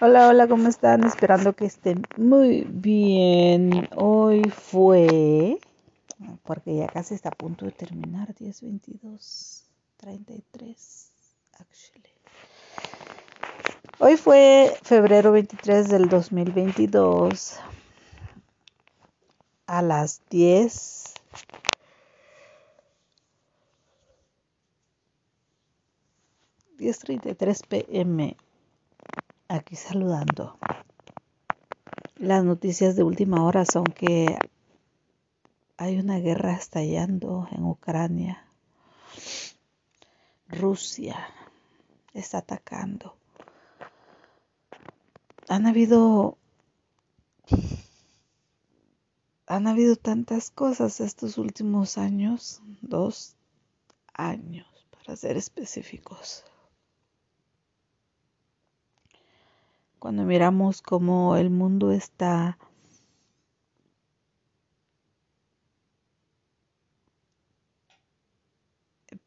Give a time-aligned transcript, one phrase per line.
[0.00, 1.02] Hola, hola, ¿cómo están?
[1.02, 3.88] Esperando que estén muy bien.
[3.96, 5.58] Hoy fue,
[6.44, 9.64] porque ya casi está a punto de terminar, 10, 22,
[9.96, 11.10] 33,
[11.58, 12.14] actually.
[13.98, 17.58] Hoy fue febrero 23 del 2022
[19.66, 21.14] a las 10.
[26.78, 28.36] 10.33 pm
[29.48, 30.58] aquí saludando.
[32.16, 34.36] Las noticias de última hora son que
[35.76, 38.44] hay una guerra estallando en Ucrania.
[40.48, 41.16] Rusia
[42.12, 43.16] está atacando.
[45.48, 46.36] Han habido
[49.46, 53.34] han habido tantas cosas estos últimos años, dos
[54.12, 56.44] años para ser específicos.
[59.98, 62.58] Cuando miramos cómo el mundo está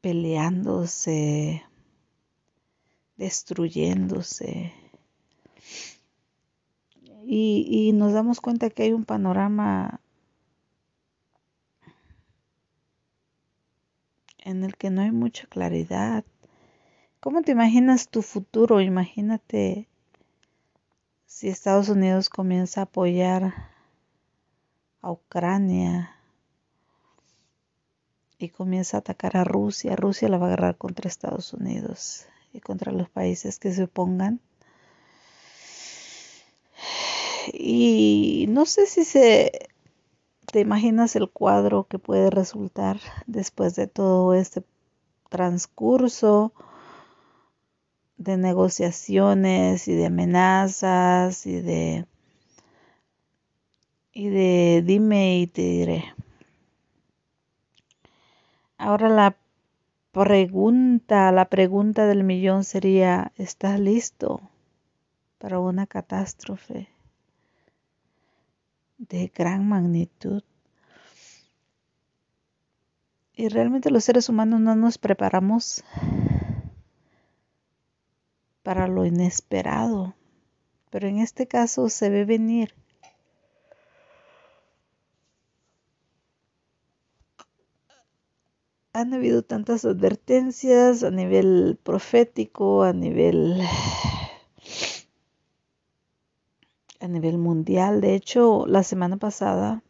[0.01, 1.63] peleándose,
[3.17, 4.73] destruyéndose.
[7.23, 10.01] Y, y, nos damos cuenta que hay un panorama
[14.39, 16.25] en el que no hay mucha claridad.
[17.19, 18.81] ¿Cómo te imaginas tu futuro?
[18.81, 19.87] Imagínate
[21.31, 23.53] si Estados Unidos comienza a apoyar
[25.01, 26.13] a Ucrania
[28.37, 32.59] y comienza a atacar a Rusia, Rusia la va a agarrar contra Estados Unidos y
[32.59, 34.41] contra los países que se opongan.
[37.53, 39.69] Y no sé si se
[40.51, 44.63] te imaginas el cuadro que puede resultar después de todo este
[45.29, 46.53] transcurso
[48.23, 52.05] de negociaciones y de amenazas y de
[54.13, 56.13] y de dime y te diré.
[58.77, 59.37] Ahora la
[60.11, 64.41] pregunta, la pregunta del millón sería, ¿estás listo
[65.37, 66.89] para una catástrofe
[68.97, 70.43] de gran magnitud?
[73.33, 75.83] Y realmente los seres humanos no nos preparamos
[78.63, 80.15] para lo inesperado,
[80.89, 82.73] pero en este caso se ve venir.
[88.93, 93.61] Han habido tantas advertencias a nivel profético, a nivel
[96.99, 98.01] a nivel mundial.
[98.01, 99.81] De hecho, la semana pasada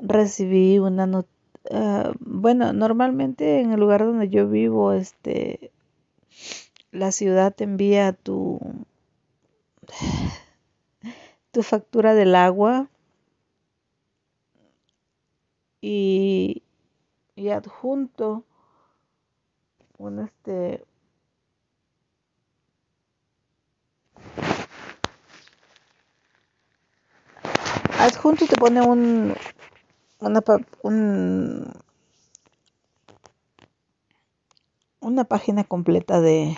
[0.00, 1.28] recibí una nota
[1.70, 5.70] ah, bueno, normalmente en el lugar donde yo vivo, este,
[6.92, 8.58] la ciudad te envía tu,
[11.52, 12.88] tu factura del agua
[15.80, 16.62] y,
[17.36, 18.44] y adjunto
[19.98, 20.84] un este
[27.98, 29.34] adjunto te pone un
[30.20, 30.42] una,
[30.82, 31.72] un,
[35.00, 36.56] una página completa de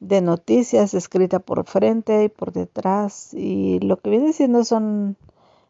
[0.00, 3.34] de noticias escrita por frente y por detrás.
[3.34, 5.16] Y lo que viene siendo son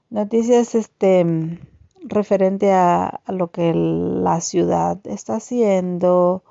[0.09, 1.59] noticias este
[2.03, 6.43] referente a, lo que la ciudad está haciendo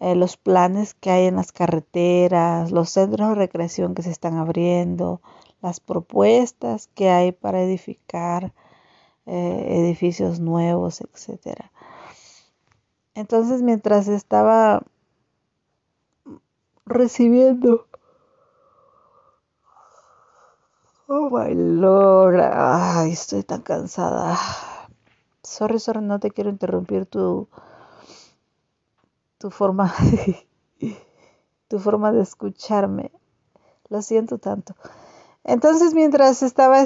[0.00, 4.36] eh, los planes que hay en las carreteras los centros de recreación que se están
[4.36, 5.20] abriendo
[5.62, 8.52] las propuestas que hay para edificar
[9.26, 11.70] eh, edificios nuevos etcétera
[13.18, 14.82] entonces mientras estaba
[16.86, 17.86] recibiendo.
[21.08, 22.38] Oh my lord.
[23.10, 24.38] Estoy tan cansada.
[25.42, 27.48] Sorry, sorry, no te quiero interrumpir tu
[29.38, 29.94] tu forma
[31.68, 33.10] tu forma de escucharme.
[33.88, 34.74] Lo siento tanto.
[35.44, 36.84] Entonces, mientras estaba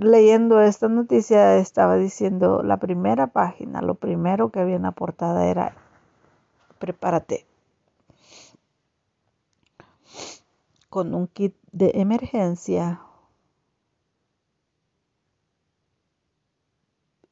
[0.00, 5.46] leyendo esta noticia, estaba diciendo la primera página, lo primero que había en la portada
[5.46, 5.74] era
[6.78, 7.46] prepárate
[10.88, 13.00] con un kit de emergencia.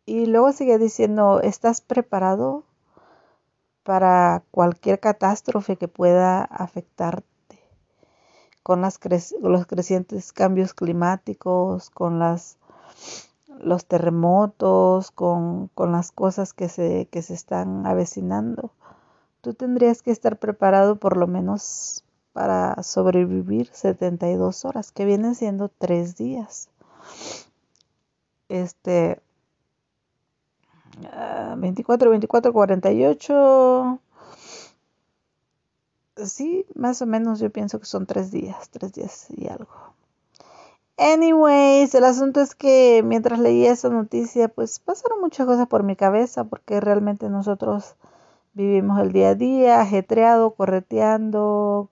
[0.07, 2.65] Y luego sigue diciendo, ¿estás preparado
[3.85, 7.34] para cualquier catástrofe que pueda afectarte?
[8.65, 8.99] Con las
[9.41, 12.57] los crecientes cambios climáticos, con las,
[13.61, 18.73] los terremotos, con, las cosas que se, que se están avecinando.
[19.43, 22.03] Tú tendrías que estar preparado por lo menos
[22.33, 26.69] para sobrevivir 72 horas, que vienen siendo tres días.
[28.49, 29.21] Este
[31.57, 33.99] 24, 24, 48.
[36.27, 39.69] Sí, más o menos yo pienso que son tres días, tres días y algo.
[40.97, 45.97] Anyways, el asunto es que mientras leía esa noticia, pues pasaron muchas cosas por mi
[45.97, 47.97] cabeza, porque realmente nosotros
[48.55, 51.91] vivimos el día a día, ajetreado, correteando,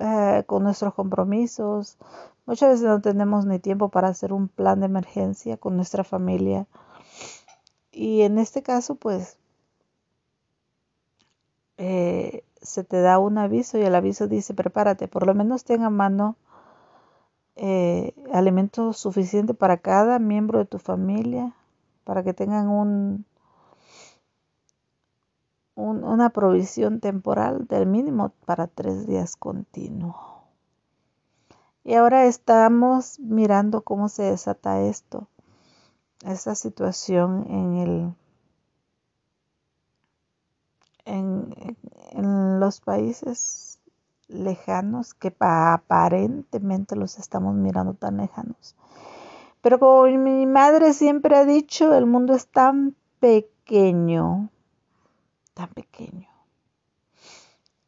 [0.00, 1.98] eh, con nuestros compromisos.
[2.46, 6.66] Muchas veces no tenemos ni tiempo para hacer un plan de emergencia con nuestra familia.
[7.92, 9.38] Y en este caso, pues,
[11.78, 15.86] eh, se te da un aviso y el aviso dice, prepárate, por lo menos tenga
[15.86, 16.36] a mano
[17.56, 21.54] eh, alimento suficiente para cada miembro de tu familia,
[22.04, 23.26] para que tengan un,
[25.76, 30.16] una provisión temporal del mínimo para tres días continuos.
[31.84, 35.28] Y ahora estamos mirando cómo se desata esto,
[36.24, 38.14] esta situación en el
[41.04, 41.54] en,
[42.10, 43.78] en los países
[44.28, 48.74] lejanos que aparentemente los estamos mirando tan lejanos.
[49.60, 54.50] Pero como mi madre siempre ha dicho, el mundo es tan pequeño,
[55.54, 56.28] tan pequeño.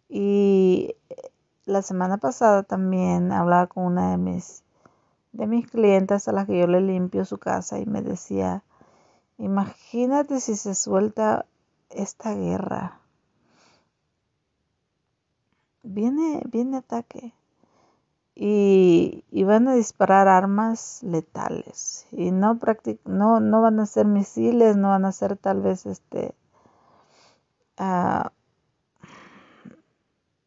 [0.09, 0.95] Y
[1.65, 4.63] la semana pasada también hablaba con una de mis
[5.33, 8.63] de mis clientes a las que yo le limpio su casa y me decía,
[9.37, 11.45] imagínate si se suelta
[11.91, 13.01] esta guerra
[15.87, 17.33] viene, viene ataque.
[18.35, 22.07] Y, van a disparar armas letales.
[22.13, 22.59] Y no,
[23.07, 26.35] no, no van a ser misiles, no van a ser tal vez este
[27.79, 28.33] ah,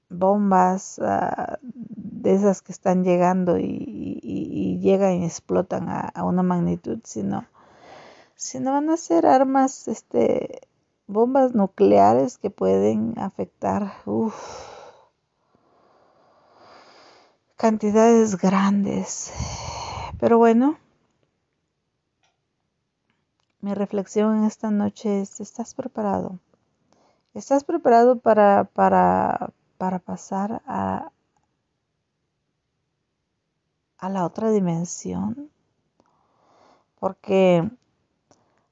[0.09, 7.45] bombas ah, de esas que están llegando y, llegan y explotan a, una magnitud, sino,
[8.36, 10.62] sino van a ser armas, este,
[11.07, 13.91] bombas nucleares que pueden afectar.
[17.60, 19.34] Cantidades grandes.
[20.18, 20.78] Pero bueno,
[23.60, 26.40] mi reflexión en esta noche es, ¿estás preparado?
[27.34, 31.12] ¿Estás preparado para, para, para pasar a,
[33.98, 35.52] a la otra dimensión?
[36.98, 37.70] Porque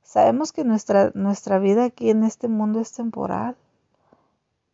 [0.02, 3.58] sabemos que nuestra, nuestra vida aquí en este mundo es temporal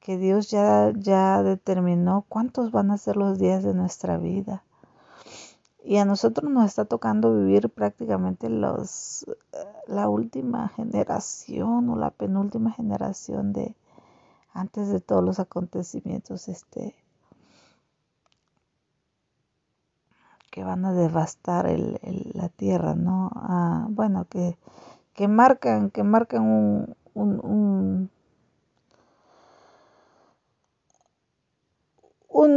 [0.04, 4.62] que Dios ya, ya determinó cuántos van a ser los días de nuestra vida.
[5.82, 9.26] Y a nosotros nos está tocando vivir prácticamente los,
[9.88, 13.76] la última generación o la penúltima generación de
[14.54, 16.96] antes de todos los acontecimientos este,
[20.52, 21.98] que van a devastar el,
[22.34, 23.32] la tierra, ¿no?
[23.36, 24.58] Ah, bueno, que,
[25.14, 28.10] que marcan, que marcan un, un un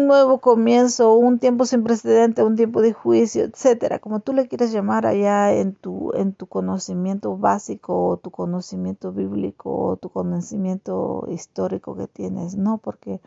[0.07, 4.73] nuevo comienzo, un tiempo sin precedente, un tiempo de juicio, etcétera, como tú le quieres
[4.73, 11.27] llamar allá en tu, en tu conocimiento básico, o tu conocimiento bíblico, o tu conocimiento
[11.29, 13.21] histórico que tienes, no, porque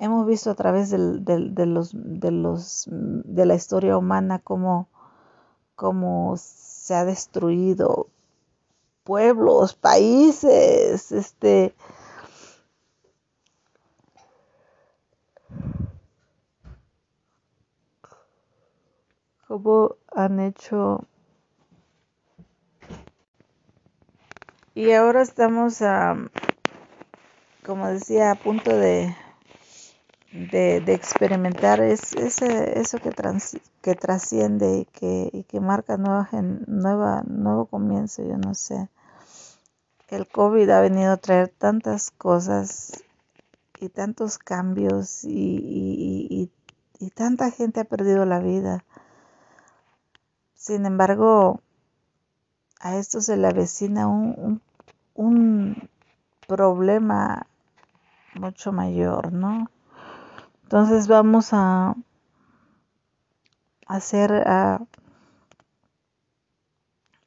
[0.00, 4.88] hemos visto a través del, de los de los de la historia humana cómo,
[5.76, 8.08] cómo se ha destruido
[9.04, 11.74] pueblos, países, este
[19.54, 21.04] cómo han hecho
[24.74, 26.16] y ahora estamos a
[27.64, 29.14] como decía a punto de
[30.32, 33.12] de, experimentar es, eso que,
[33.80, 36.28] que trasciende y que, y que marca nueva,
[36.66, 38.88] nueva, nuevo comienzo, yo no sé.
[40.08, 43.04] El COVID ha venido a traer tantas cosas
[43.78, 46.50] y tantos cambios y,
[46.98, 48.84] y tanta gente ha perdido la vida.
[50.64, 51.60] Sin embargo,
[52.80, 54.62] a esto se le avecina un,
[55.14, 55.90] un,
[56.48, 57.46] problema
[58.34, 59.68] mucho mayor, ¿no?
[60.62, 61.94] Entonces vamos a
[63.86, 64.80] hacer a,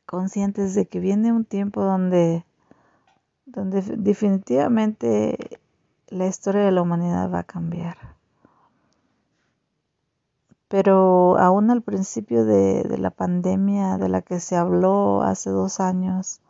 [0.08, 2.44] conscientes de que viene un tiempo donde,
[3.46, 5.60] donde definitivamente
[6.08, 8.17] la historia de la humanidad va a cambiar
[10.68, 16.42] pero aún al principio de, la pandemia de la que se habló hace dos años,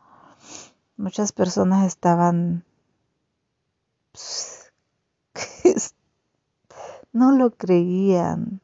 [0.97, 2.65] muchas personas estaban,
[7.13, 8.61] no lo creían.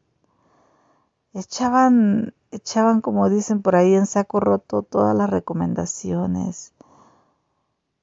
[1.34, 6.74] Echaban, echaban, como dicen por ahí, en saco roto todas las recomendaciones.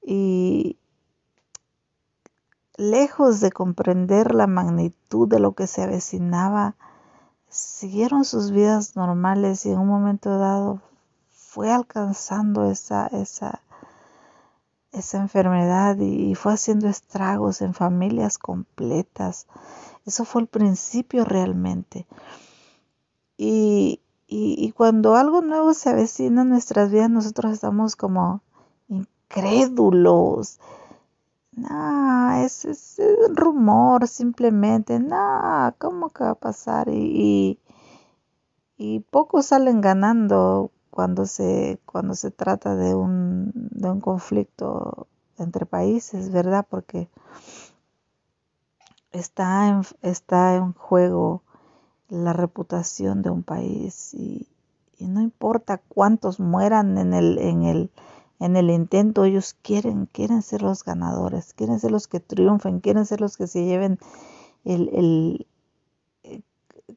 [0.01, 0.77] Y
[2.77, 6.75] lejos de comprender la magnitud de lo que se avecinaba,
[7.51, 10.81] siguieron sus vidas normales y en un momento dado
[11.29, 13.61] fue alcanzando esa, esa,
[14.93, 19.47] esa enfermedad y, fue haciendo estragos en familias completas.
[20.05, 22.07] Eso fue el principio realmente.
[23.37, 28.41] Y, y, cuando algo nuevo se avecina en nuestras vidas, nosotros estamos como
[28.87, 30.59] incrédulos.
[31.53, 34.99] No, es, es, un rumor simplemente.
[34.99, 36.89] No, ¿cómo que va a pasar?
[36.89, 37.59] Y,
[38.77, 45.07] y, y pocos salen ganando cuando se, cuando se trata de un, de un conflicto
[45.37, 46.65] entre países, ¿verdad?
[46.69, 47.09] Porque
[49.11, 51.43] está en, está en juego
[52.09, 54.47] la reputación de un país y,
[54.99, 57.89] no importa cuántos mueran en el, en el,
[58.41, 63.05] en el intento, ellos quieren, quieren ser los ganadores, quieren ser los que triunfen, quieren
[63.05, 63.99] ser los que se lleven
[64.65, 65.45] el,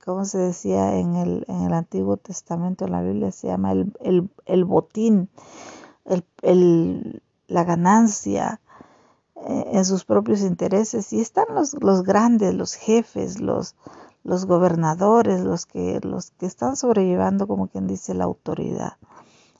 [0.03, 4.31] como se decía en el, en el Antiguo Testamento, en la Biblia se llama el,
[4.47, 5.29] el, botín,
[6.41, 8.61] el, la ganancia
[9.37, 11.13] eh, en sus propios intereses.
[11.13, 13.77] Y están los, los grandes, los jefes, los,
[14.23, 18.95] los gobernadores, los que, los que están sobrellevando, como quien dice, la autoridad,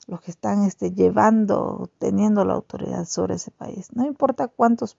[0.07, 3.89] los que están este, llevando, teniendo la autoridad sobre ese país.
[3.93, 4.97] No importa cuántos,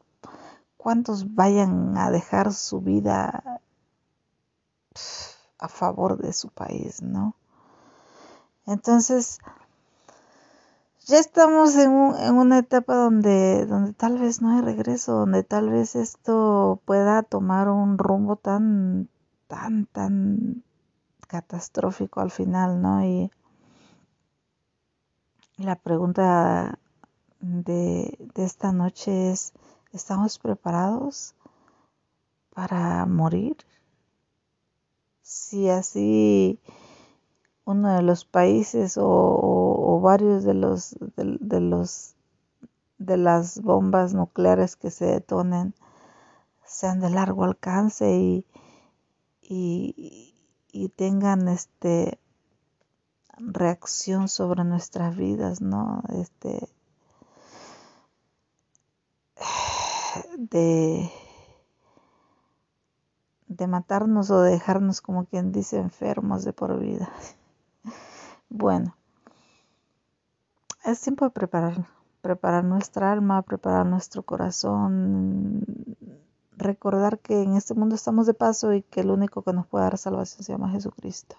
[0.76, 3.60] cuántos vayan a dejar su vida
[5.58, 7.34] a favor de su país, ¿no?
[8.66, 9.38] Entonces,
[11.06, 15.94] ya estamos en, una etapa donde, donde tal vez no hay regreso, donde tal vez
[15.94, 19.08] esto pueda tomar un rumbo tan,
[19.46, 20.64] tan, tan
[21.28, 23.04] catastrófico al final, ¿no?
[23.04, 23.30] Y,
[25.56, 26.78] la pregunta
[27.40, 29.52] de, de esta noche es,
[29.92, 31.34] ¿estamos preparados
[32.54, 33.56] para morir?
[35.26, 36.60] si así
[37.64, 42.14] uno de los países o, varios de los de, los
[42.98, 45.74] de las bombas nucleares que se detonen
[46.64, 48.46] sean de largo alcance y,
[49.42, 52.20] y, tengan este
[53.36, 56.02] reacción sobre nuestras vidas, ¿no?
[56.08, 56.68] Este
[60.38, 61.10] de
[63.48, 67.10] de matarnos o de dejarnos, como quien dice, enfermos de por vida.
[68.48, 68.96] Bueno,
[70.84, 71.86] es tiempo de preparar,
[72.20, 75.64] preparar nuestra alma, preparar nuestro corazón,
[76.56, 79.84] recordar que en este mundo estamos de paso y que el único que nos puede
[79.84, 81.36] dar salvación se llama Jesucristo.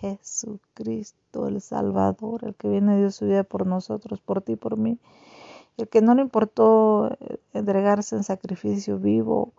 [0.00, 4.98] Jesucristo, el Salvador, el que viene de su vida por nosotros, por ti, por mí,
[5.76, 7.16] el que no le importó
[7.52, 9.52] entregarse en sacrificio vivo,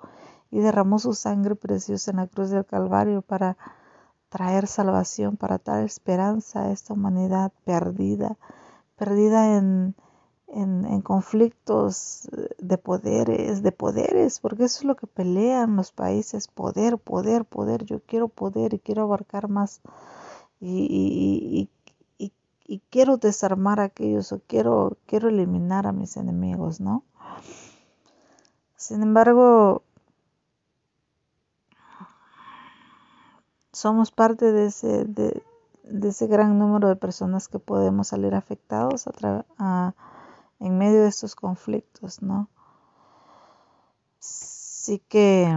[0.52, 3.58] y derramó su sangre preciosa en la cruz del Calvario para
[4.30, 8.38] traer salvación, para traer esperanza a esta humanidad perdida,
[8.96, 9.96] perdida en,
[10.48, 16.98] en, conflictos de poderes, de poderes, porque eso es lo que pelean los países, poder,
[16.98, 19.82] poder, poder, yo quiero poder y quiero abarcar más
[20.60, 21.70] y,
[22.20, 22.32] y,
[22.68, 27.04] y quiero desarmar a aquellos o quiero, quiero eliminar a mis enemigos, ¿no?
[28.76, 29.84] Sin embargo,
[33.72, 35.44] somos parte de ese, de,
[36.04, 39.08] ese gran número de personas que podemos salir afectados
[39.58, 39.94] a
[40.60, 42.50] en medio de estos conflictos, ¿no?
[44.20, 45.48] Así que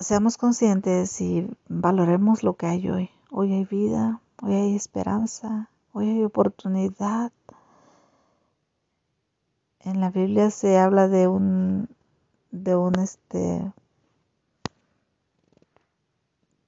[0.00, 3.10] seamos conscientes y valoremos lo que hay hoy.
[3.30, 7.32] Hoy hay vida, hoy hay esperanza, hoy hay oportunidad.
[9.80, 11.88] En la Biblia se habla de un
[12.50, 13.72] de un este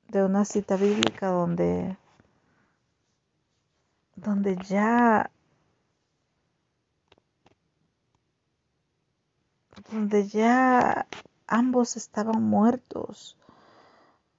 [0.08, 1.96] de una cita bíblica donde,
[4.16, 5.30] donde ya
[9.90, 11.06] donde ya
[11.50, 13.36] ambos estaban muertos,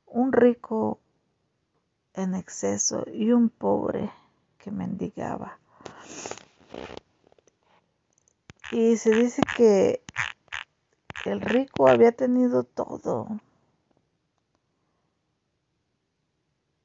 [0.08, 1.00] un rico
[2.14, 4.10] en exceso y un pobre
[4.58, 5.60] que mendigaba.
[8.72, 10.02] Y se dice que
[11.26, 13.28] el rico había tenido todo,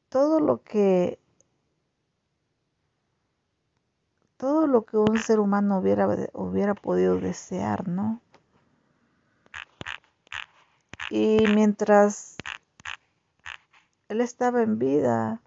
[0.08, 1.20] todo lo que
[4.36, 8.20] todo lo que un ser humano hubiera, hubiera podido desear, ¿no?
[11.10, 12.36] Y mientras
[14.08, 15.40] él estaba en vida,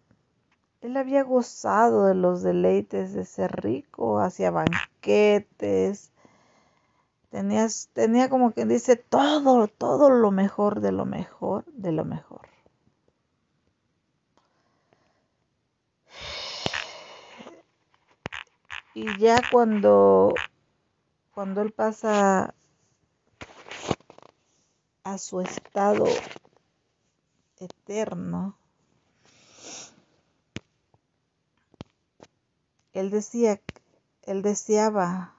[0.81, 6.11] él había gozado de los deleites de ser rico, hacía banquetes,
[7.29, 12.47] tenía, tenía como quien dice todo, todo lo mejor de lo mejor, de lo mejor.
[18.93, 20.33] Y ya cuando,
[21.33, 22.53] cuando él pasa
[25.03, 26.05] a su estado
[27.57, 28.55] eterno,
[32.93, 33.59] él decía,
[34.23, 35.33] él deseaba,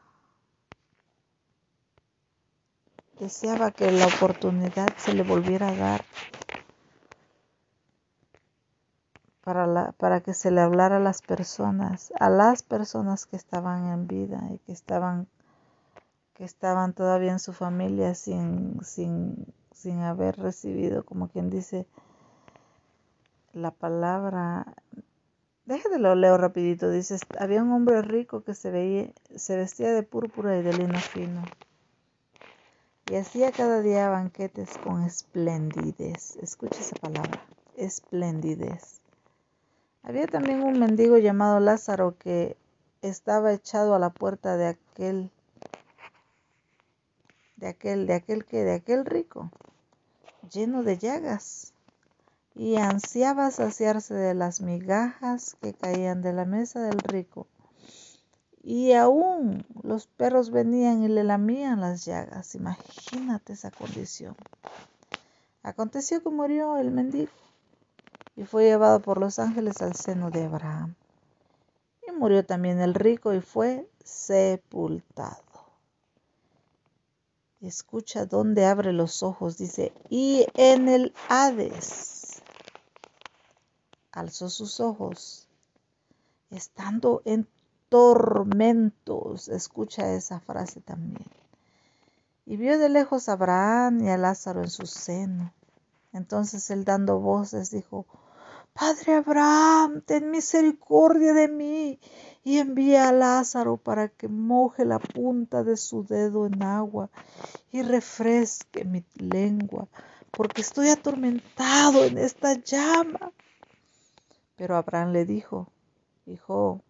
[3.19, 6.05] deseaba que la oportunidad se le volviera a dar
[9.43, 13.87] para, la, para que se le hablara a las personas, a las personas que estaban
[13.89, 15.27] en vida y que estaban,
[16.41, 21.87] que estaban todavía en su familia sin, sin, sin haber recibido, como quien dice,
[23.53, 24.73] la palabra.
[25.99, 26.91] lo leo rapidito.
[26.91, 30.99] Dice, había un hombre rico que se, veía, se vestía de púrpura y de lino
[30.99, 31.43] fino
[33.11, 36.37] y hacía cada día banquetes con esplendidez.
[36.37, 37.45] Escucha esa palabra,
[37.77, 39.03] esplendidez.
[40.03, 42.57] Había también un mendigo llamado Lázaro que
[43.03, 45.31] estaba echado a la puerta de aquel,
[47.61, 49.51] de aquel, de aquel que, de aquel rico,
[50.51, 51.75] lleno de llagas,
[52.55, 57.47] y ansiaba saciarse de las migajas que caían de la mesa del rico.
[58.63, 62.55] Y aún los perros venían y le lamían las llagas.
[62.55, 64.37] Imagínate esa condición.
[65.63, 67.33] Aconteció que murió el mendigo
[68.37, 70.95] y fue llevado por los ángeles al seno de Abraham.
[72.07, 75.50] Y murió también el rico y fue sepultado.
[77.61, 82.43] Escucha dónde abre los ojos, dice, y en el Hades
[84.13, 85.47] alzó sus ojos,
[86.51, 87.47] estando en
[87.91, 89.49] tormentos.
[89.49, 91.27] Escucha esa frase también.
[92.47, 95.53] Y vio de lejos a Abraham y a Lázaro en su seno.
[96.13, 98.07] Entonces él dando voces dijo,
[98.73, 102.01] Padre Abraham, ten misericordia de mí
[102.43, 107.11] y envía a Lázaro para que moje la punta de su dedo en agua
[107.71, 109.89] y refresque mi lengua,
[110.31, 113.33] porque estoy atormentado en esta llama.
[114.57, 115.69] Pero Abraham le dijo,
[116.27, 116.83] Hijo,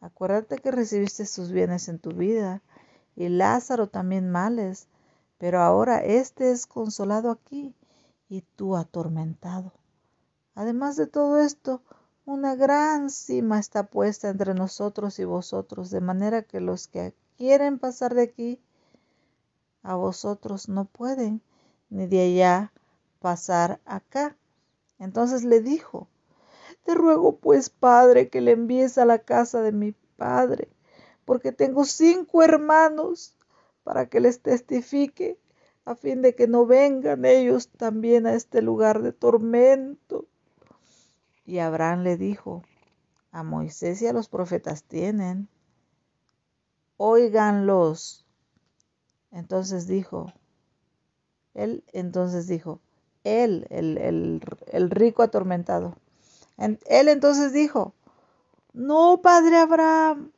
[0.00, 2.62] acuérdate que recibiste sus bienes en tu vida
[3.16, 4.88] y Lázaro también males,
[5.38, 7.74] pero ahora éste es consolado aquí
[8.28, 9.72] y tú atormentado.
[10.54, 11.82] Además de todo esto,
[12.28, 17.78] una gran cima está puesta entre nosotros y vosotros, de manera que los que quieren
[17.78, 18.60] pasar de aquí
[19.82, 21.40] a vosotros no pueden,
[21.88, 22.72] ni de allá
[23.18, 24.36] pasar acá.
[24.98, 26.06] Entonces le dijo,
[26.84, 30.68] te ruego pues, Padre, que le envíes a la casa de mi Padre,
[31.24, 33.38] porque tengo cinco hermanos,
[33.84, 35.38] para que les testifique,
[35.86, 40.26] a fin de que no vengan ellos también a este lugar de tormento.
[41.48, 42.62] Y Abraham le dijo,
[43.32, 45.48] a Moisés y a los profetas tienen,
[46.98, 48.26] óiganlos.
[49.32, 50.30] Entonces dijo,
[51.54, 52.80] él entonces dijo,
[53.24, 55.96] él, el, el, el rico atormentado,
[56.58, 57.94] él entonces dijo,
[58.74, 60.32] no, padre Abraham,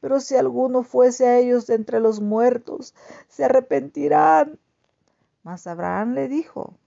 [0.00, 2.94] pero si alguno fuese a ellos de entre los muertos,
[3.28, 4.58] se arrepentirán.
[5.42, 6.78] Mas Abraham le dijo,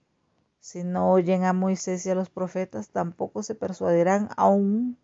[0.59, 4.97] si no oyen a Moisés y a los profetas, tampoco se persuadirán aún,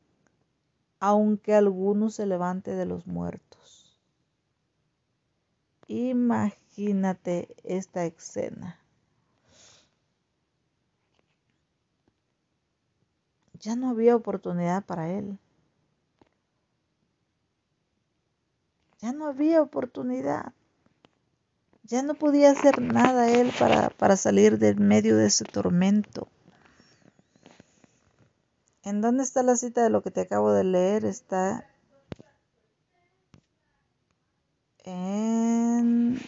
[0.99, 3.99] aunque alguno se levante de los muertos.
[5.87, 8.79] Imagínate esta escena.
[13.59, 15.39] Ya no había oportunidad para él.
[18.99, 20.53] Ya no había oportunidad.
[21.87, 26.27] Ya no podía hacer nada él para, para salir del medio de ese tormento.
[28.81, 31.05] ¿En dónde está la cita de lo que te acabo de leer?
[31.05, 31.63] Está
[34.83, 36.19] en...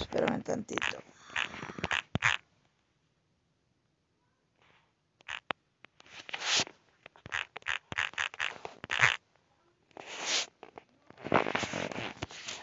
[0.00, 1.11] Espérame tantito.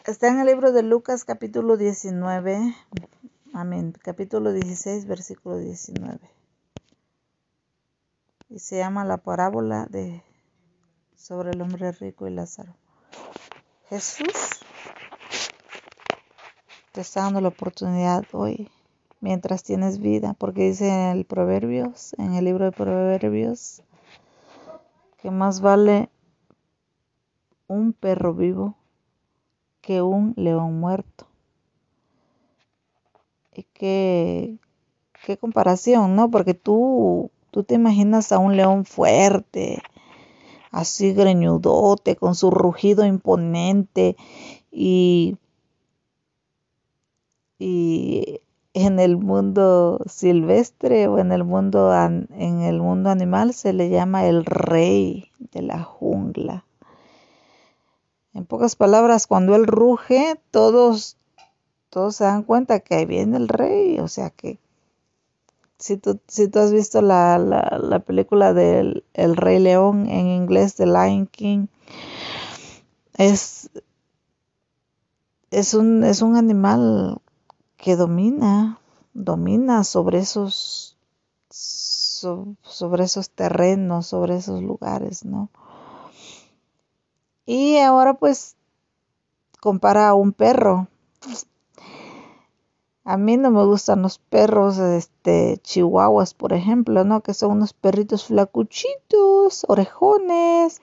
[0.10, 2.76] Está en el libro de Lucas capítulo 19,
[3.54, 6.17] amén, capítulo 16, versículo 19.
[8.50, 10.24] Y se llama la parábola de
[11.15, 12.74] sobre el hombre rico y Lázaro.
[13.88, 14.34] Jesús
[16.91, 18.67] te está dando la oportunidad hoy,
[19.22, 23.84] mientras tienes vida, porque dice en el Proverbios, en el libro de Proverbios,
[25.22, 26.10] que más vale
[27.67, 28.79] un perro vivo
[29.89, 31.25] que un león muerto.
[33.73, 34.60] Qué,
[35.25, 36.30] qué comparación, ¿no?
[36.30, 39.82] Porque tú, tú te imaginas a un león fuerte,
[40.69, 44.15] así greñudote, con su rugido imponente
[44.71, 45.38] y,
[47.58, 48.41] y
[48.75, 54.28] en el mundo silvestre o en el mundo en el mundo animal se le llama
[54.28, 56.63] el rey de la jungla.
[58.34, 61.18] En pocas palabras, cuando él ruge, todos
[61.89, 64.60] todos se dan cuenta que ahí viene el rey, o sea que
[65.80, 70.76] si tú, si tú has visto la, la, película del El Rey León en inglés,
[70.76, 71.68] The Lion King,
[73.13, 73.70] es,
[75.52, 77.22] es, un, es un animal
[77.78, 78.80] que domina,
[79.13, 80.98] domina sobre esos,
[81.39, 85.50] sobre esos terrenos, sobre esos lugares, ¿no?
[87.51, 88.55] Y ahora pues
[89.59, 90.88] compara a un perro.
[93.03, 97.21] A mí no me gustan los perros, este, chihuahuas, por ejemplo, ¿no?
[97.21, 100.79] Que son unos perritos flacuchitos, orejones,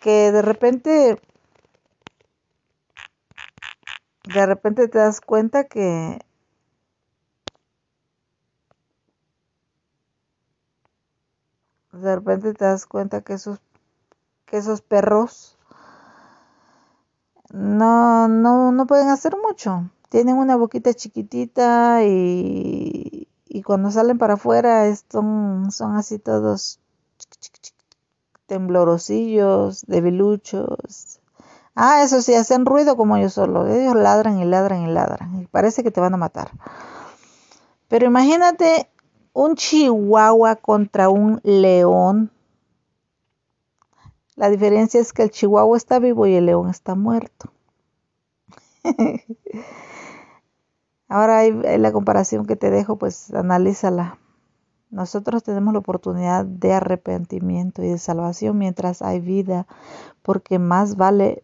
[0.00, 1.20] que de repente,
[4.24, 6.18] de repente te das cuenta que
[11.92, 13.60] de repente te das cuenta que esos
[14.46, 15.57] que esos perros
[17.52, 24.34] no no no pueden hacer mucho tienen una boquita chiquitita y, y cuando salen para
[24.34, 26.80] afuera son, son así todos
[28.48, 31.20] temblorosillos, debiluchos.
[31.76, 33.68] Ah, eso sí, hacen ruido como yo solo.
[33.68, 35.42] Ellos ladran y ladran y ladran.
[35.42, 36.50] Y parece que te van a matar.
[37.86, 38.90] Pero imagínate
[39.32, 42.32] un chihuahua contra un león.
[44.38, 47.50] La diferencia es que el chihuahua está vivo y el león está muerto.
[51.08, 54.20] Ahora hay, la comparación que te dejo, pues analízala.
[54.90, 59.66] Nosotros tenemos la oportunidad de arrepentimiento y de salvación mientras hay vida,
[60.22, 61.42] porque más vale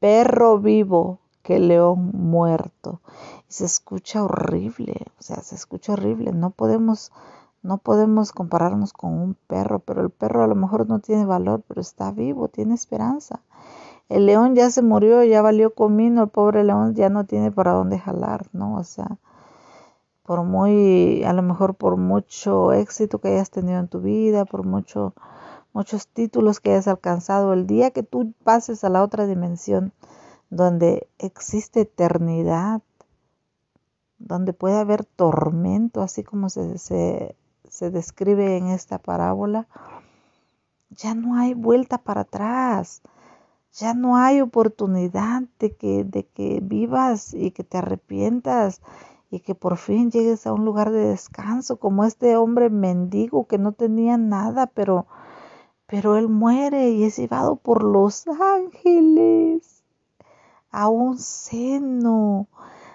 [0.00, 3.02] perro vivo que león muerto.
[3.46, 6.32] Y se escucha horrible, o sea, se escucha horrible.
[6.32, 7.12] No podemos,
[7.66, 11.62] no podemos compararnos con un perro, pero el perro a lo mejor no tiene valor,
[11.66, 13.40] pero está vivo, tiene esperanza.
[14.08, 17.72] El león ya se murió, ya valió comino, el pobre león ya no tiene para
[17.72, 18.76] dónde jalar, ¿no?
[18.76, 19.18] O sea,
[20.22, 24.64] por muy, a lo mejor por mucho éxito que hayas tenido en tu vida, por
[24.64, 25.14] mucho,
[25.72, 29.92] muchos títulos que hayas alcanzado, el día que tú pases a la otra dimensión
[30.50, 32.80] donde existe eternidad,
[34.18, 37.34] donde puede haber tormento, así como se, se,
[37.76, 39.68] se describe en esta parábola,
[40.90, 43.02] ya no hay vuelta para atrás
[43.76, 48.80] ya no hay oportunidad de que, de que vivas y que te arrepientas
[49.30, 53.58] y que por fin llegues a un lugar de descanso como este hombre mendigo que
[53.58, 55.06] no tenía nada, pero,
[55.86, 59.84] pero él muere y es llevado por los ángeles
[60.70, 62.48] a un seno,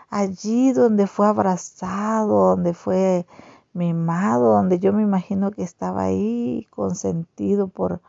[0.09, 3.27] allí donde fue abrazado, donde fue
[3.73, 8.01] mimado, donde yo me imagino que estaba ahí consentido por,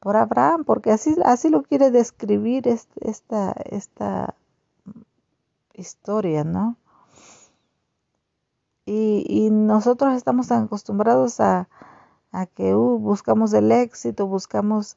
[0.00, 4.34] por Abraham, porque así, así lo quiere describir esta, esta
[5.74, 6.76] historia, ¿no?
[8.88, 11.68] Y, nosotros estamos tan acostumbrados a,
[12.54, 14.96] que uh, buscamos el éxito, buscamos,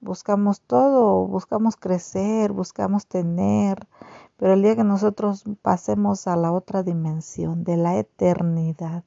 [0.00, 3.88] buscamos todo, buscamos crecer, buscamos tener,
[4.36, 9.04] pero el día que nosotros pasemos a la otra dimensión de la eternidad,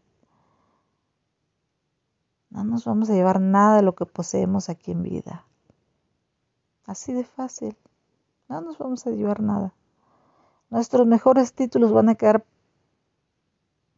[2.55, 5.43] no nos vamos a llevar nada de lo que poseemos aquí en vida.
[6.85, 7.75] Así de fácil.
[8.47, 9.73] No nos vamos a llevar nada.
[10.69, 12.45] Nuestros mejores títulos van a quedar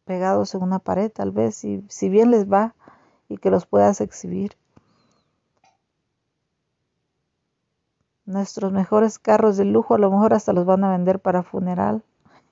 [0.04, 2.74] pegados en una pared, tal vez, si, bien les va
[3.28, 4.56] y que los puedas exhibir.
[8.26, 12.02] Nuestros mejores carros de lujo a lo mejor hasta los van a vender para funeral.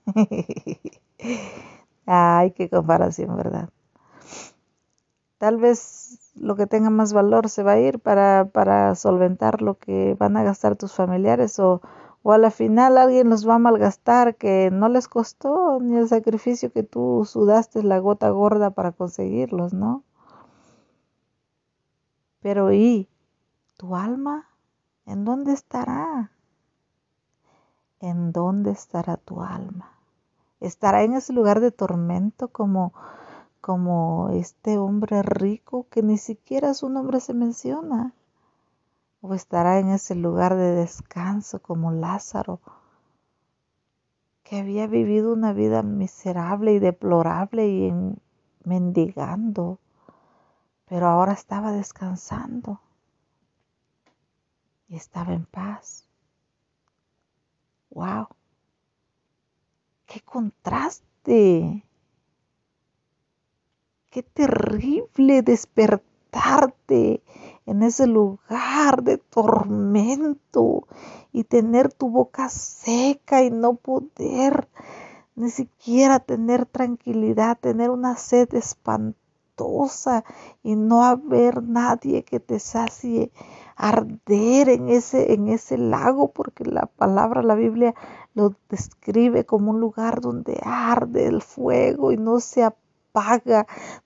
[2.07, 3.71] Ay, qué comparación, ¿verdad?
[5.39, 9.79] Tal vez lo que tenga más valor se va a ir para, para solventar lo
[9.79, 11.81] que van a gastar tus familiares o,
[12.23, 16.09] o a la final alguien los va a malgastar que no les costó ni el
[16.09, 20.03] sacrificio que tú sudaste la gota gorda para conseguirlos, ¿no?
[22.41, 23.09] Pero ¿y
[23.77, 24.49] tu alma?
[25.05, 26.33] ¿En dónde estará?
[28.01, 29.93] ¿En dónde estará tu alma?
[30.61, 32.93] ¿Estará en ese lugar de tormento como,
[33.67, 38.15] como este hombre rico que ni siquiera su nombre se menciona?
[39.21, 42.61] ¿O estará en ese lugar de descanso como Lázaro,
[44.45, 48.21] que había vivido una vida miserable y deplorable y en,
[48.63, 49.81] mendigando,
[50.85, 52.81] pero ahora estaba descansando
[54.89, 56.07] y estaba en paz?
[57.91, 58.29] ¡Wow!
[60.07, 61.86] ¡Qué contraste!
[64.17, 67.23] ¡Qué terrible despertarte
[67.67, 70.89] en ese lugar de tormento
[71.35, 74.71] y tener tu boca seca y no poder
[75.35, 80.25] ni siquiera tener tranquilidad, tener una sed espantosa
[80.63, 83.31] y no haber nadie que te sacie,
[83.77, 87.95] arder en ese, en ese lago, porque la palabra, la Biblia
[88.33, 92.65] lo describe como un lugar donde arde el fuego y no se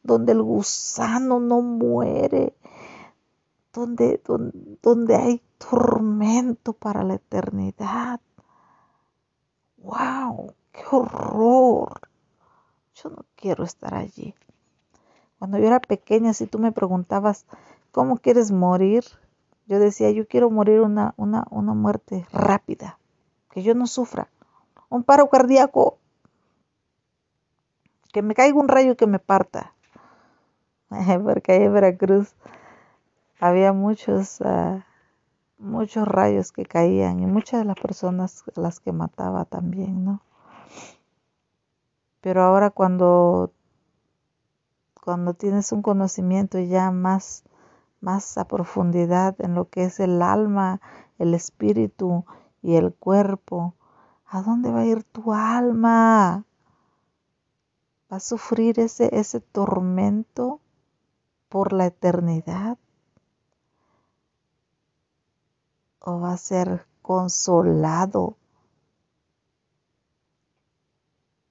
[0.03, 2.55] donde el gusano no muere,
[3.73, 8.21] donde, donde, donde hay tormento para la eternidad.
[9.79, 10.55] ¡Wow!
[10.73, 12.01] ¡Qué horror!
[12.95, 14.35] Yo no quiero estar allí.
[15.39, 17.47] Cuando yo era pequeña, si tú me preguntabas,
[17.93, 19.05] ¿cómo quieres morir?
[19.67, 22.99] Yo decía, yo quiero morir una, una, una muerte rápida,
[23.51, 24.29] que yo no sufra.
[24.89, 25.99] Un paro cardíaco,
[28.13, 29.75] que me caiga un rayo que me parta.
[31.25, 32.35] Porque ahí en Veracruz
[33.39, 34.81] había muchos, uh,
[35.59, 40.23] muchos rayos que caían y muchas de las personas las que mataba también, ¿no?
[42.21, 43.53] Pero ahora cuando,
[45.03, 47.45] cuando tienes un conocimiento ya más,
[48.01, 50.81] más a profundidad en lo que es el alma,
[51.19, 52.27] el espíritu
[52.63, 53.75] y el cuerpo,
[54.27, 56.45] ¿a dónde va a ir tu alma?
[58.11, 60.61] ¿Va a sufrir ese, ese tormento
[61.49, 62.79] por la eternidad?
[66.01, 68.37] ¿O va a ser consolado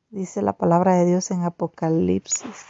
[0.09, 2.65] dice la palabra de Dios en Apocalipsis.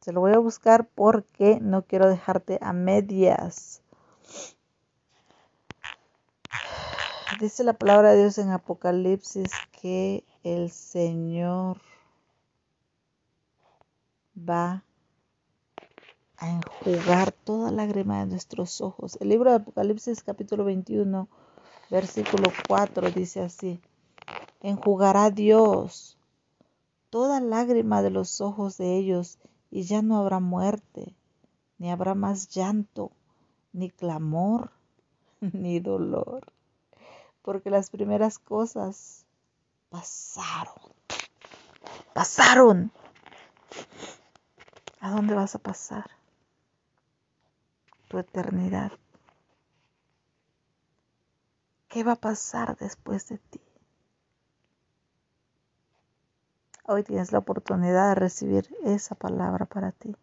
[0.00, 3.82] Se lo voy a buscar porque no quiero dejarte a medias.
[7.40, 11.80] Dice la palabra de Dios en Apocalipsis que el Señor
[14.38, 14.84] va
[16.36, 19.18] a enjugar toda lágrima de nuestros ojos.
[19.20, 21.28] El libro de Apocalipsis capítulo 21,
[21.90, 23.80] versículo 4 dice así
[24.60, 26.16] enjugará Dios
[27.10, 29.40] toda lágrima de los ojos de ellos,
[29.72, 31.16] y ya no habrá muerte,
[31.78, 33.10] ni habrá más llanto,
[33.72, 34.70] ni clamor,
[35.40, 36.52] ni dolor,
[37.42, 39.25] porque las primeras cosas
[39.96, 40.92] pasaron,
[42.12, 42.92] pasaron.
[45.00, 46.10] ¿A dónde vas a pasar?
[48.08, 48.92] Tu eternidad.
[51.88, 53.60] ¿Qué va a pasar después de ti?
[56.84, 60.14] Hoy tienes la oportunidad de recibir esa palabra para ti.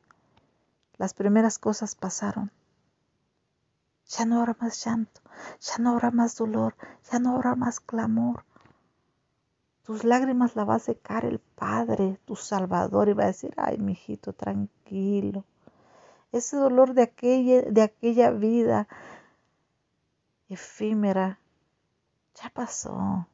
[0.97, 2.51] Las primeras cosas pasaron.
[4.05, 5.21] Ya no habrá más llanto,
[5.59, 6.75] ya no habrá más dolor,
[7.12, 8.45] ya no habrá más clamor.
[9.83, 13.77] Tus lágrimas la va a secar el Padre, tu Salvador, y va a decir, ay,
[13.77, 15.43] mijito, tranquilo.
[16.31, 18.87] Ese dolor de aquella, de aquella vida
[20.47, 21.39] efímera
[22.35, 23.27] ya pasó.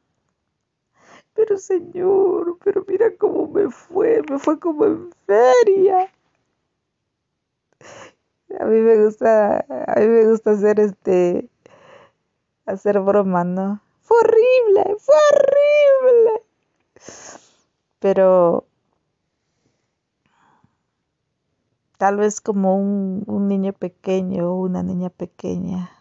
[1.33, 6.11] Pero Señor, pero mira cómo me fue, me fue como en feria.
[8.59, 11.47] A mí me gusta, a mí me gusta hacer este,
[12.65, 13.81] hacer broma, ¿no?
[14.09, 16.43] Fue horrible, fue horrible.
[17.99, 18.65] Pero
[21.99, 25.91] tal vez como un, un niño pequeño o una niña pequeña,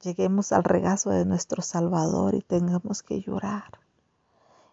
[0.00, 3.80] lleguemos al regazo de nuestro Salvador y tengamos que llorar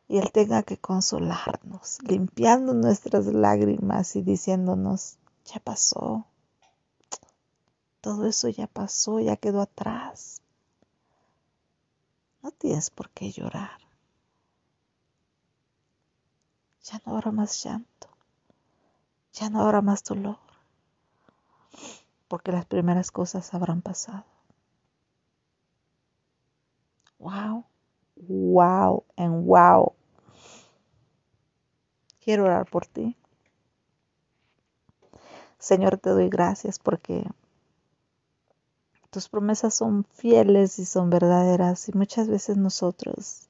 [0.08, 6.28] y Él tenga que consolarnos, limpiando nuestras lágrimas y diciéndonos, ya pasó,
[8.02, 10.44] todo eso ya pasó, ya quedó atrás.
[12.42, 13.78] No tienes por qué llorar.
[16.82, 18.08] Ya no habrá más llanto,
[19.32, 20.38] ya no habrá más dolor,
[22.30, 24.24] porque las primeras cosas habrán pasado.
[27.20, 27.66] Wow,
[28.16, 29.94] wow, and wow.
[32.20, 33.16] Quiero orar por ti.
[35.60, 37.24] Señor, te doy gracias porque
[39.18, 43.48] tus promesas son fieles y son verdaderas y muchas veces nosotros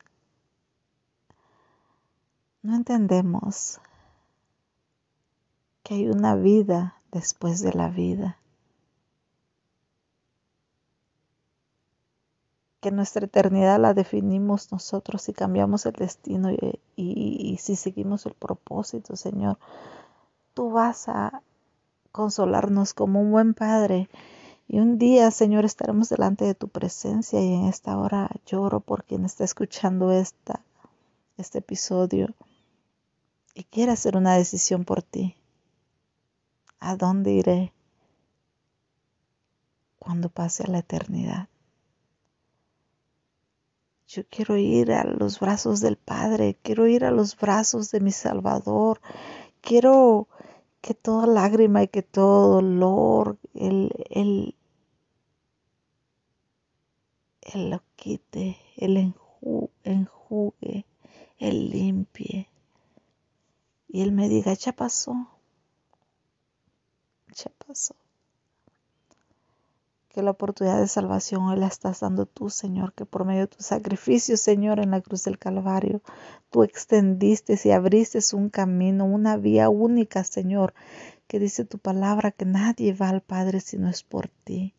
[2.62, 3.82] no entendemos
[5.84, 8.38] que hay una vida después de la vida.
[12.80, 18.36] Que nuestra eternidad la definimos nosotros y cambiamos el destino y, y si seguimos el
[18.36, 19.60] propósito, Señor.
[20.53, 21.41] Tú vas a
[22.13, 24.08] consolarnos como un buen Padre.
[24.67, 29.06] Y un día, Señor, estaremos delante de tu presencia y en esta hora lloro por
[29.06, 30.62] quien está escuchando esta,
[31.38, 32.34] este episodio
[33.53, 35.36] y quiere hacer una decisión por ti.
[36.80, 37.73] ¿A dónde iré
[39.99, 41.47] cuando pase a la eternidad?
[44.08, 48.12] Yo quiero ir a los brazos del Padre, quiero ir a los brazos de mi
[48.12, 49.01] Salvador,
[49.62, 50.27] quiero
[50.82, 54.56] que toda lágrima y que todo dolor, Él, él,
[57.53, 59.13] él lo quite, Él
[59.83, 60.86] enjugue,
[61.39, 62.49] Él limpie.
[63.88, 65.29] Y Él me diga, ya pasó,
[67.33, 67.95] ya pasó.
[70.10, 73.55] Que la oportunidad de salvación hoy la estás dando tú, Señor, que por medio de
[73.55, 76.01] tu sacrificio, Señor, en la cruz del Calvario,
[76.49, 80.73] tú extendiste y abriste un camino, una vía única, Señor,
[81.27, 84.73] que dice tu palabra que nadie va al Padre si no es por ti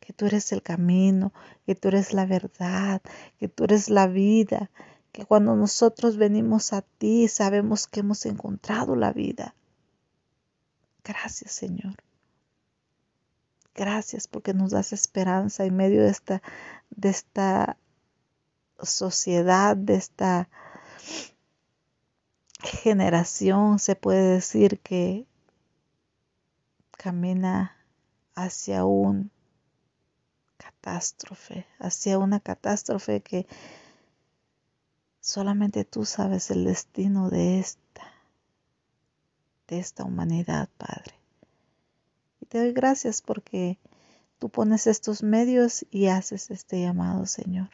[0.00, 1.32] que tú eres el camino,
[1.66, 3.02] que tú eres la verdad,
[3.38, 4.70] que tú eres la vida,
[5.12, 9.54] que cuando nosotros venimos a ti sabemos que hemos encontrado la vida.
[11.04, 11.96] Gracias Señor.
[13.74, 16.42] Gracias porque nos das esperanza en medio de esta,
[16.90, 17.76] de esta
[18.82, 20.48] sociedad, de esta
[22.60, 25.26] generación, se puede decir que
[26.90, 27.76] camina
[28.34, 29.30] hacia un
[30.80, 33.46] catástrofe, hacia una catástrofe que
[35.20, 38.12] solamente tú sabes el destino de esta,
[39.66, 41.14] de esta humanidad, Padre.
[42.40, 43.78] Y te doy gracias porque
[44.38, 47.70] tú pones estos medios y haces este llamado, Señor.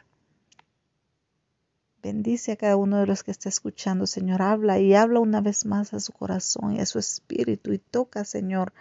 [2.01, 4.41] Bendice a cada uno de los que está escuchando, Señor.
[4.41, 8.25] Habla y habla una vez más a su corazón y a su espíritu y toca,
[8.25, 8.73] Señor,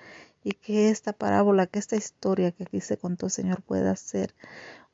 [0.45, 4.35] y que esta parábola, que esta historia que aquí se contó, Señor, pueda ser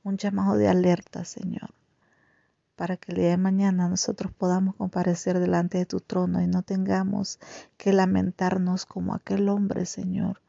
[0.05, 1.75] un llamado de alerta, Señor,
[2.77, 6.63] para que el día de mañana nosotros podamos comparecer delante de tu trono y no
[6.63, 7.41] tengamos
[7.77, 10.41] que lamentarnos como aquel hombre, Señor,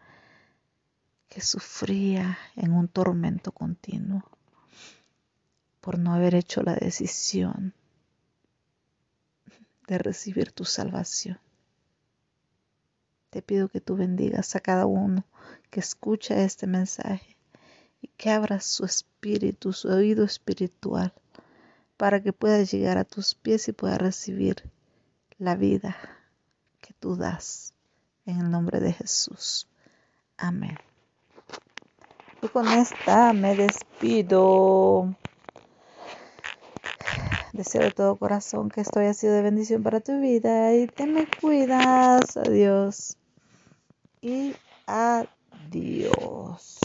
[1.27, 4.23] que sufría en un tormento continuo
[5.81, 7.73] por no haber hecho la decisión
[9.87, 11.39] de recibir tu salvación.
[13.31, 15.23] Te pido que tú bendigas a cada uno
[15.69, 17.37] que escucha este mensaje
[18.01, 21.13] y que abras su espíritu, su oído espiritual,
[21.95, 24.69] para que pueda llegar a tus pies y pueda recibir
[25.37, 25.95] la vida
[26.81, 27.73] que tú das.
[28.25, 29.65] En el nombre de Jesús.
[30.37, 30.77] Amén.
[32.41, 35.15] Y con esta me despido.
[37.53, 41.07] Deseo de todo corazón que esto haya sido de bendición para tu vida y te
[41.07, 42.35] me cuidas.
[42.35, 43.17] Adiós.
[44.23, 44.55] Y
[44.85, 46.80] adiós.